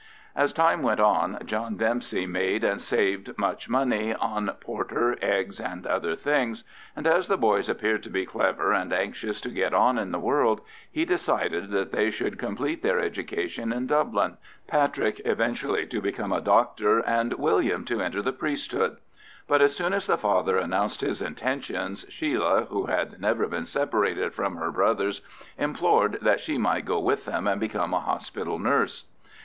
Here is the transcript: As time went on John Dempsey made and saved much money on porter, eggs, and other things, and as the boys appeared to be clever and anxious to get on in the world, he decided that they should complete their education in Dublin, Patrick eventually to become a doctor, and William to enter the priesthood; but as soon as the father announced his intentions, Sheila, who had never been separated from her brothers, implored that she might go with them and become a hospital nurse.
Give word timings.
As 0.35 0.51
time 0.51 0.81
went 0.81 0.99
on 0.99 1.37
John 1.45 1.77
Dempsey 1.77 2.25
made 2.25 2.63
and 2.63 2.81
saved 2.81 3.37
much 3.37 3.69
money 3.69 4.15
on 4.15 4.47
porter, 4.59 5.15
eggs, 5.21 5.59
and 5.59 5.85
other 5.85 6.15
things, 6.15 6.63
and 6.95 7.05
as 7.05 7.27
the 7.27 7.37
boys 7.37 7.69
appeared 7.69 8.01
to 8.01 8.09
be 8.09 8.25
clever 8.25 8.73
and 8.73 8.91
anxious 8.91 9.39
to 9.41 9.49
get 9.51 9.75
on 9.75 9.99
in 9.99 10.11
the 10.11 10.17
world, 10.17 10.61
he 10.91 11.05
decided 11.05 11.69
that 11.69 11.91
they 11.91 12.09
should 12.09 12.39
complete 12.39 12.81
their 12.81 12.97
education 12.97 13.71
in 13.71 13.85
Dublin, 13.85 14.37
Patrick 14.65 15.21
eventually 15.23 15.85
to 15.85 16.01
become 16.01 16.31
a 16.31 16.41
doctor, 16.41 16.97
and 17.01 17.33
William 17.33 17.85
to 17.85 18.01
enter 18.01 18.23
the 18.23 18.33
priesthood; 18.33 18.97
but 19.47 19.61
as 19.61 19.75
soon 19.75 19.93
as 19.93 20.07
the 20.07 20.17
father 20.17 20.57
announced 20.57 21.01
his 21.01 21.21
intentions, 21.21 22.07
Sheila, 22.09 22.65
who 22.71 22.87
had 22.87 23.21
never 23.21 23.45
been 23.47 23.67
separated 23.67 24.33
from 24.33 24.55
her 24.55 24.71
brothers, 24.71 25.21
implored 25.59 26.13
that 26.23 26.39
she 26.39 26.57
might 26.57 26.85
go 26.85 26.99
with 26.99 27.25
them 27.25 27.45
and 27.45 27.59
become 27.61 27.93
a 27.93 27.99
hospital 27.99 28.57
nurse. 28.57 29.03